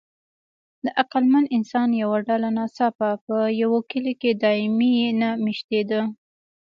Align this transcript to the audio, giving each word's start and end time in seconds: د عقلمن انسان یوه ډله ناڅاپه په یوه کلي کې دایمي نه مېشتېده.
د 0.83 0.85
عقلمن 1.01 1.45
انسان 1.57 1.89
یوه 2.01 2.17
ډله 2.27 2.49
ناڅاپه 2.57 3.09
په 3.25 3.37
یوه 3.61 3.79
کلي 3.91 4.13
کې 4.21 4.31
دایمي 4.43 4.95
نه 5.21 5.29
مېشتېده. 5.43 6.01